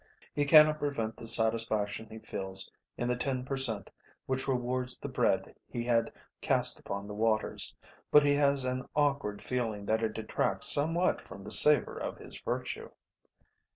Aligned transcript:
He 0.33 0.45
cannot 0.45 0.79
prevent 0.79 1.15
the 1.15 1.27
satisfaction 1.27 2.09
he 2.09 2.17
feels 2.17 2.71
in 2.97 3.07
the 3.07 3.15
ten 3.15 3.45
per 3.45 3.55
cent 3.55 3.91
which 4.25 4.47
rewards 4.47 4.97
the 4.97 5.07
bread 5.07 5.53
he 5.67 5.83
had 5.83 6.11
cast 6.41 6.79
upon 6.79 7.07
the 7.07 7.13
waters, 7.13 7.75
but 8.09 8.25
he 8.25 8.33
has 8.33 8.65
an 8.65 8.89
awkward 8.95 9.43
feeling 9.43 9.85
that 9.85 10.01
it 10.01 10.13
detracts 10.13 10.65
somewhat 10.73 11.21
from 11.27 11.43
the 11.43 11.51
savour 11.51 11.97
of 11.99 12.17
his 12.17 12.39
virtue. 12.41 12.89